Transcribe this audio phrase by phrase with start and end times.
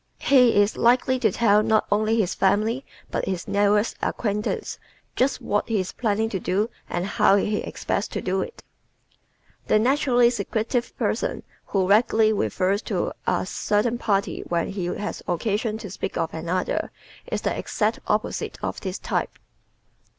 [0.17, 4.79] He is likely to tell not only his family but his newest acquaintances
[5.15, 8.63] just what he is planning to do and how he expects to do it.
[9.67, 15.77] The naturally secretive person who vaguely refers to "a certain party" when he has occasion
[15.77, 16.89] to speak of another
[17.31, 19.37] is the exact opposite of this type.